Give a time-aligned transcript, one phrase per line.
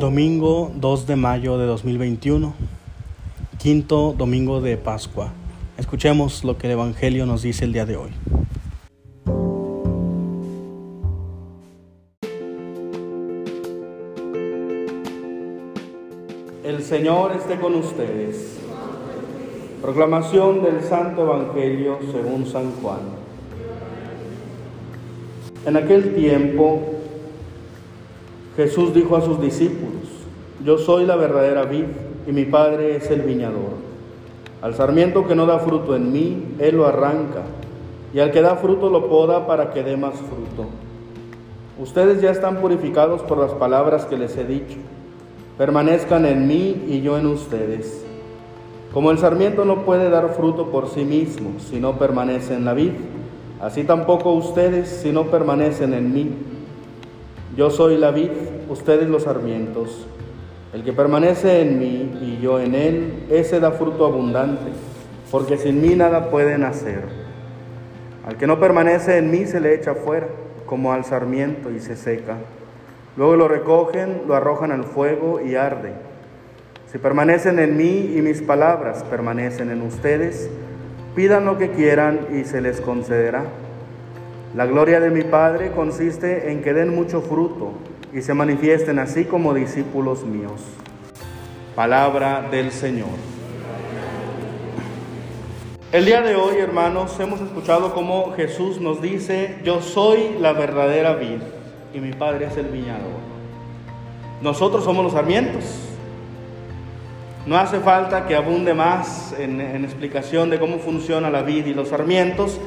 [0.00, 2.54] Domingo 2 de mayo de 2021,
[3.58, 5.30] quinto domingo de Pascua.
[5.76, 8.10] Escuchemos lo que el Evangelio nos dice el día de hoy.
[16.64, 18.56] El Señor esté con ustedes.
[19.82, 23.00] Proclamación del Santo Evangelio según San Juan.
[25.66, 26.99] En aquel tiempo
[28.56, 30.08] Jesús dijo a sus discípulos,
[30.64, 31.84] yo soy la verdadera vid
[32.26, 33.90] y mi Padre es el viñador.
[34.60, 37.42] Al sarmiento que no da fruto en mí, Él lo arranca,
[38.12, 40.68] y al que da fruto lo poda para que dé más fruto.
[41.78, 44.76] Ustedes ya están purificados por las palabras que les he dicho.
[45.56, 48.04] Permanezcan en mí y yo en ustedes.
[48.92, 52.74] Como el sarmiento no puede dar fruto por sí mismo si no permanece en la
[52.74, 52.92] vid,
[53.60, 56.30] así tampoco ustedes si no permanecen en mí.
[57.56, 58.30] Yo soy la vid,
[58.68, 60.06] ustedes los sarmientos.
[60.72, 64.70] El que permanece en mí y yo en él, ese da fruto abundante,
[65.32, 67.02] porque sin mí nada pueden hacer.
[68.24, 70.28] Al que no permanece en mí se le echa fuera,
[70.66, 72.36] como al sarmiento, y se seca.
[73.16, 75.92] Luego lo recogen, lo arrojan al fuego y arde.
[76.92, 80.48] Si permanecen en mí y mis palabras permanecen en ustedes,
[81.16, 83.42] pidan lo que quieran y se les concederá.
[84.54, 87.70] La gloria de mi Padre consiste en que den mucho fruto
[88.12, 90.60] y se manifiesten así como discípulos míos.
[91.76, 93.06] Palabra del Señor.
[95.92, 101.14] El día de hoy, hermanos, hemos escuchado cómo Jesús nos dice, yo soy la verdadera
[101.14, 101.42] vid
[101.94, 103.20] y mi Padre es el viñador.
[104.42, 105.62] Nosotros somos los sarmientos.
[107.46, 111.74] No hace falta que abunde más en, en explicación de cómo funciona la vid y
[111.74, 112.58] los sarmientos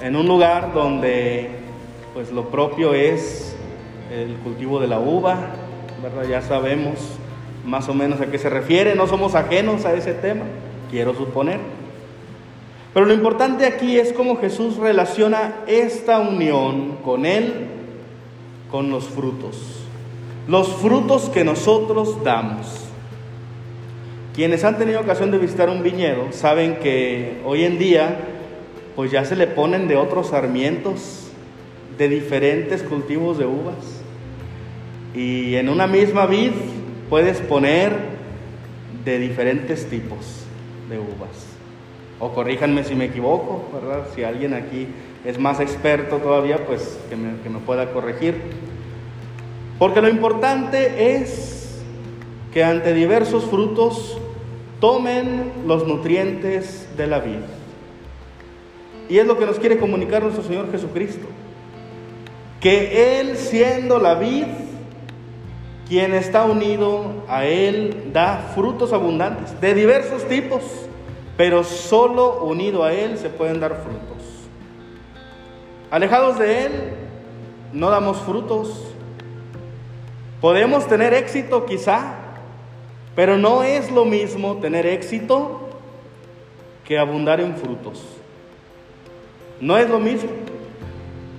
[0.00, 1.48] en un lugar donde
[2.14, 3.56] pues lo propio es
[4.12, 5.36] el cultivo de la uva,
[6.02, 6.28] ¿verdad?
[6.28, 6.94] Ya sabemos
[7.64, 10.44] más o menos a qué se refiere, no somos ajenos a ese tema,
[10.90, 11.58] quiero suponer.
[12.94, 17.68] Pero lo importante aquí es cómo Jesús relaciona esta unión con Él,
[18.70, 19.84] con los frutos,
[20.46, 22.84] los frutos que nosotros damos.
[24.34, 28.37] Quienes han tenido ocasión de visitar un viñedo saben que hoy en día
[28.98, 31.28] pues ya se le ponen de otros sarmientos
[31.98, 34.02] de diferentes cultivos de uvas.
[35.14, 36.50] Y en una misma vid
[37.08, 37.92] puedes poner
[39.04, 40.42] de diferentes tipos
[40.90, 41.46] de uvas.
[42.18, 44.08] O corríjanme si me equivoco, ¿verdad?
[44.16, 44.88] Si alguien aquí
[45.24, 48.34] es más experto todavía, pues que me, que me pueda corregir.
[49.78, 51.78] Porque lo importante es
[52.52, 54.18] que ante diversos frutos
[54.80, 57.46] tomen los nutrientes de la vida.
[59.08, 61.26] Y es lo que nos quiere comunicar nuestro Señor Jesucristo.
[62.60, 64.44] Que Él siendo la vid,
[65.88, 70.62] quien está unido a Él da frutos abundantes, de diversos tipos,
[71.36, 74.26] pero solo unido a Él se pueden dar frutos.
[75.90, 76.72] Alejados de Él,
[77.72, 78.84] no damos frutos.
[80.42, 82.16] Podemos tener éxito quizá,
[83.16, 85.70] pero no es lo mismo tener éxito
[86.84, 88.17] que abundar en frutos.
[89.60, 90.30] No es lo mismo.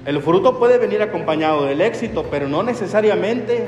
[0.06, 3.68] El fruto puede venir acompañado del éxito, pero no necesariamente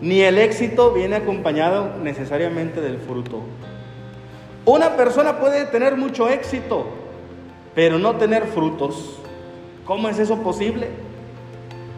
[0.00, 3.40] ni el éxito viene acompañado necesariamente del fruto.
[4.64, 6.86] Una persona puede tener mucho éxito,
[7.74, 9.18] pero no tener frutos.
[9.84, 10.88] ¿Cómo es eso posible?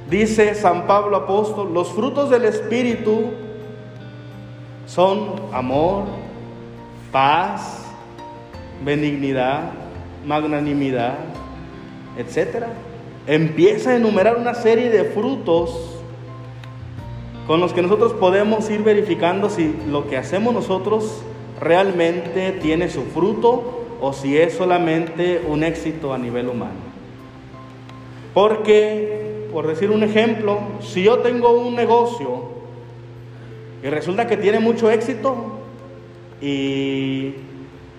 [0.08, 3.32] Dice San Pablo apóstol, los frutos del Espíritu
[4.86, 6.04] son amor,
[7.10, 7.86] paz,
[8.84, 9.72] benignidad,
[10.26, 11.14] magnanimidad,
[12.16, 12.66] etc.
[13.26, 15.94] Empieza a enumerar una serie de frutos
[17.46, 21.22] con los que nosotros podemos ir verificando si lo que hacemos nosotros
[21.60, 26.94] realmente tiene su fruto o si es solamente un éxito a nivel humano.
[28.32, 32.54] Porque, por decir un ejemplo, si yo tengo un negocio
[33.82, 35.36] y resulta que tiene mucho éxito
[36.40, 37.34] y,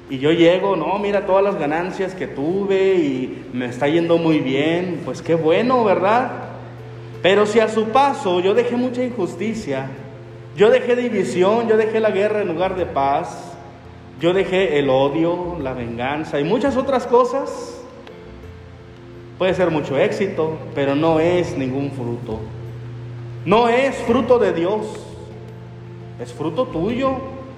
[0.09, 4.39] y yo llego, no, mira todas las ganancias que tuve y me está yendo muy
[4.39, 6.31] bien, pues qué bueno, ¿verdad?
[7.23, 9.89] Pero si a su paso yo dejé mucha injusticia,
[10.55, 13.53] yo dejé división, yo dejé la guerra en lugar de paz,
[14.21, 17.81] yo dejé el odio, la venganza y muchas otras cosas,
[19.39, 22.39] puede ser mucho éxito, pero no es ningún fruto.
[23.43, 24.85] No es fruto de Dios,
[26.19, 27.13] es fruto tuyo,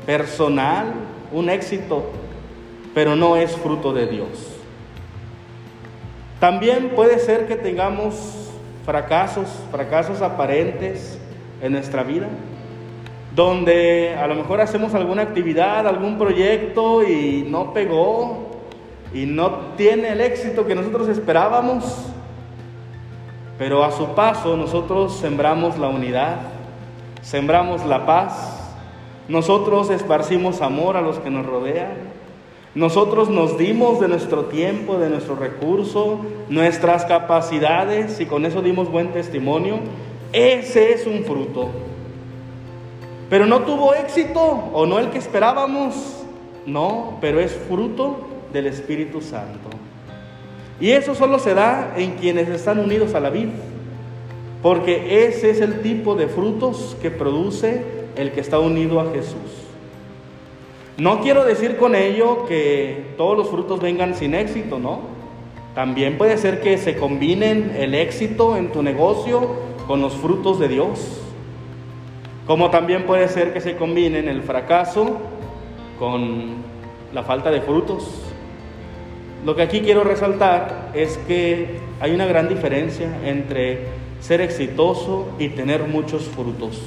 [0.05, 0.93] personal,
[1.31, 2.05] un éxito,
[2.97, 4.27] pero no es fruto de Dios.
[6.39, 8.49] También puede ser que tengamos
[8.87, 11.19] fracasos, fracasos aparentes
[11.61, 12.27] en nuestra vida.
[13.35, 18.63] donde a lo mejor hacemos alguna actividad, algún proyecto y no pegó
[19.13, 22.07] y no tiene el éxito que nosotros esperábamos,
[23.59, 26.37] pero a su paso nosotros sembramos la unidad,
[27.21, 28.73] sembramos la paz,
[29.27, 32.17] nosotros esparcimos amor a los que nos rodean.
[32.77, 38.91] Nosotros nos dimos de nuestro tiempo, de nuestro recurso, nuestras capacidades y con eso dimos
[38.91, 39.79] buen testimonio.
[40.31, 41.69] Ese es un fruto.
[43.31, 44.39] Pero no tuvo éxito
[44.73, 46.23] o no el que esperábamos.
[46.67, 48.19] No, pero es fruto
[48.53, 49.69] del Espíritu Santo.
[50.79, 53.53] Y eso solo se da en quienes están unidos a la vida.
[54.61, 57.83] Porque ese es el tipo de frutos que produce
[58.15, 59.56] el que está unido a Jesús.
[60.97, 65.01] No quiero decir con ello que todos los frutos vengan sin éxito, ¿no?
[65.75, 69.47] También puede ser que se combinen el éxito en tu negocio
[69.85, 71.21] con los frutos de Dios.
[72.47, 75.17] Como también puede ser que se combinen el fracaso
[75.99, 76.55] con
[77.13, 78.23] la falta de frutos.
[79.45, 83.81] Lo que aquí quiero resaltar es que hay una gran diferencia entre
[84.19, 86.81] ser exitoso y tener muchos frutos.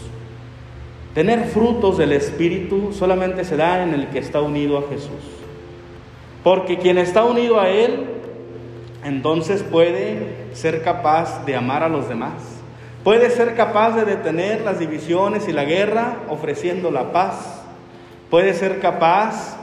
[1.14, 5.10] Tener frutos del Espíritu solamente se da en el que está unido a Jesús.
[6.44, 8.06] Porque quien está unido a Él,
[9.04, 12.34] entonces puede ser capaz de amar a los demás.
[13.02, 17.64] Puede ser capaz de detener las divisiones y la guerra ofreciendo la paz.
[18.30, 19.56] Puede ser capaz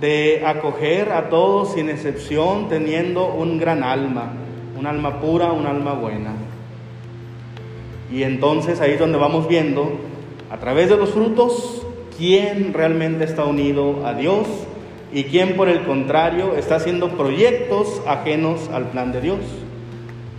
[0.00, 4.32] de acoger a todos sin excepción teniendo un gran alma,
[4.78, 6.32] un alma pura, un alma buena.
[8.10, 9.98] Y entonces ahí es donde vamos viendo
[10.50, 11.82] a través de los frutos,
[12.16, 14.46] quién realmente está unido a Dios
[15.12, 19.38] y quién por el contrario está haciendo proyectos ajenos al plan de Dios.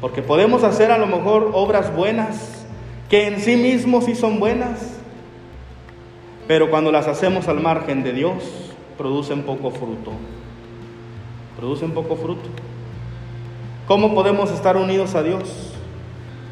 [0.02, 2.66] Porque podemos hacer a lo mejor obras buenas,
[3.10, 5.00] que en sí mismos sí son buenas,
[6.48, 8.44] pero cuando las hacemos al margen de Dios,
[8.98, 10.12] producen poco fruto.
[11.58, 12.50] Producen poco fruto.
[13.88, 15.72] ¿Cómo podemos estar unidos a Dios?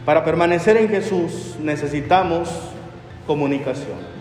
[0.06, 2.50] Para permanecer en Jesús necesitamos
[3.26, 4.14] comunicación.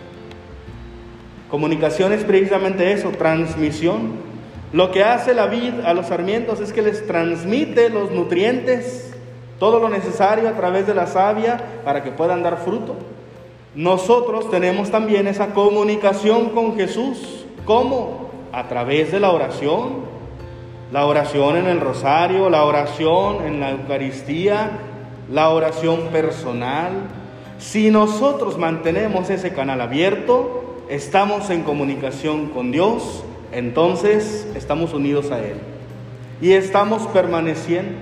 [1.49, 4.13] Comunicación es precisamente eso, transmisión.
[4.71, 9.13] Lo que hace la vid a los sarmientos es que les transmite los nutrientes,
[9.59, 12.95] todo lo necesario a través de la savia para que puedan dar fruto.
[13.75, 17.45] Nosotros tenemos también esa comunicación con Jesús.
[17.65, 18.29] ¿Cómo?
[18.51, 20.03] A través de la oración.
[20.91, 24.71] La oración en el rosario, la oración en la Eucaristía,
[25.31, 26.91] la oración personal,
[27.63, 33.23] si nosotros mantenemos ese canal abierto, estamos en comunicación con Dios,
[33.53, 35.55] entonces estamos unidos a Él
[36.41, 37.97] y estamos permaneciendo.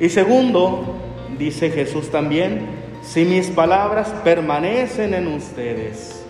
[0.00, 0.96] Y segundo,
[1.38, 2.66] dice Jesús también,
[3.02, 6.26] si mis palabras permanecen en ustedes,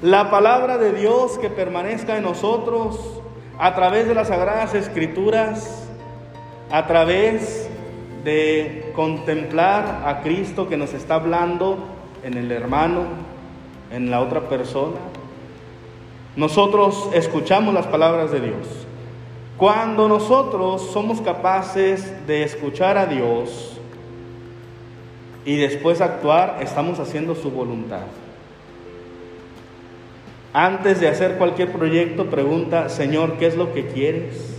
[0.00, 2.98] la palabra de Dios que permanezca en nosotros
[3.58, 5.86] a través de las sagradas escrituras,
[6.70, 7.67] a través
[8.28, 11.78] de contemplar a Cristo que nos está hablando
[12.22, 13.04] en el hermano,
[13.90, 14.98] en la otra persona.
[16.36, 18.86] Nosotros escuchamos las palabras de Dios.
[19.56, 23.80] Cuando nosotros somos capaces de escuchar a Dios
[25.46, 28.02] y después actuar, estamos haciendo su voluntad.
[30.52, 34.57] Antes de hacer cualquier proyecto, pregunta, Señor, ¿qué es lo que quieres?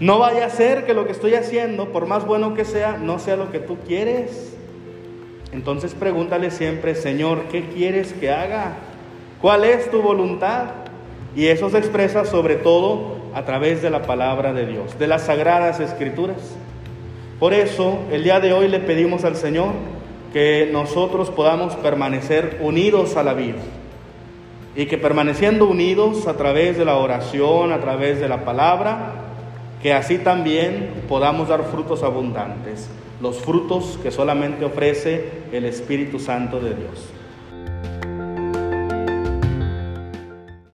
[0.00, 3.18] No vaya a ser que lo que estoy haciendo, por más bueno que sea, no
[3.18, 4.56] sea lo que tú quieres.
[5.52, 8.76] Entonces pregúntale siempre, Señor, ¿qué quieres que haga?
[9.42, 10.68] ¿Cuál es tu voluntad?
[11.36, 15.26] Y eso se expresa sobre todo a través de la palabra de Dios, de las
[15.26, 16.56] sagradas escrituras.
[17.38, 19.72] Por eso, el día de hoy le pedimos al Señor
[20.32, 23.58] que nosotros podamos permanecer unidos a la vida
[24.76, 29.29] y que permaneciendo unidos a través de la oración, a través de la palabra,
[29.82, 32.88] que así también podamos dar frutos abundantes,
[33.20, 37.19] los frutos que solamente ofrece el Espíritu Santo de Dios.